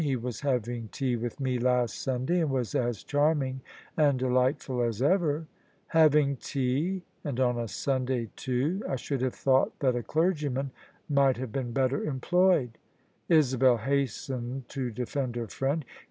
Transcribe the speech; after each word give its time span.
He 0.03 0.15
was 0.15 0.41
having 0.41 0.87
tea 0.91 1.15
with 1.15 1.39
me 1.39 1.59
last 1.59 2.01
Sunday, 2.01 2.39
and 2.39 2.49
was 2.49 2.73
as 2.73 3.03
charming 3.03 3.61
and 3.95 4.19
deli^tful 4.19 4.83
as 4.87 4.99
ever." 4.99 5.45
"Having 5.89 6.37
tea— 6.37 7.03
^and 7.23 7.39
on 7.39 7.59
a 7.59 7.67
Sunday, 7.67 8.31
too? 8.35 8.81
I 8.89 8.95
should 8.95 9.21
have 9.21 9.35
thought 9.35 9.77
that 9.77 9.95
a 9.95 10.01
clergyman 10.01 10.71
might 11.07 11.37
have 11.37 11.51
been 11.51 11.71
better 11.71 12.03
employed." 12.03 12.79
Isabel 13.29 13.77
hastened 13.77 14.67
to 14.69 14.89
defend 14.89 15.35
her 15.35 15.45
friend. 15.47 15.85